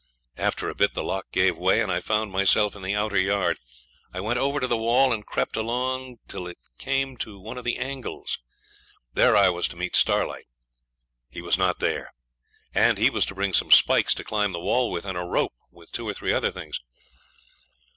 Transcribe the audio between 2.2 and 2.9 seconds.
myself in